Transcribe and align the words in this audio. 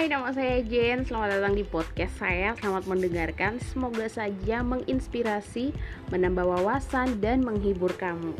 Hai, 0.00 0.08
nama 0.08 0.32
saya 0.32 0.64
Jane. 0.64 1.04
Selamat 1.04 1.28
datang 1.36 1.52
di 1.52 1.60
podcast 1.60 2.16
saya. 2.16 2.56
Selamat 2.56 2.88
mendengarkan. 2.88 3.60
Semoga 3.60 4.08
saja 4.08 4.64
menginspirasi, 4.64 5.76
menambah 6.08 6.40
wawasan, 6.40 7.20
dan 7.20 7.44
menghibur 7.44 7.92
kamu. 8.00 8.32